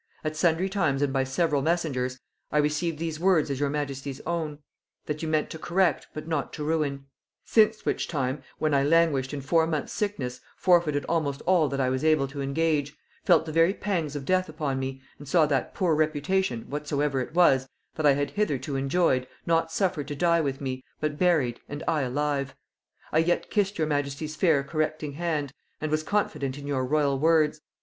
[0.23, 2.17] At sundry times and by several messengers,
[2.51, 4.57] I received these words as your majesty's own;
[5.05, 7.05] that you meant to correct, but not to ruin.
[7.45, 11.89] Since which time, when I languished in four months sickness; forfeited almost all that I
[11.91, 12.95] was able to engage;
[13.25, 17.35] felt the very pangs of death upon me; and saw that poor reputation, whatsoever it
[17.35, 21.83] was, that I had hitherto enjoyed, not suffered to die with me, but buried and
[21.87, 22.55] I alive;
[23.11, 27.61] I yet kissed your majesty's fair correcting hand, and was confident in your royal words.